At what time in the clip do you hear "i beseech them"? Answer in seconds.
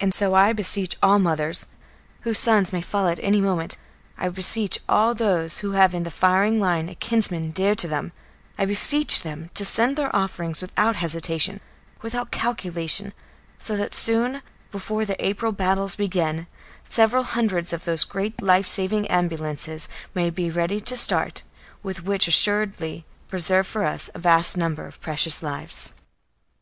8.56-9.50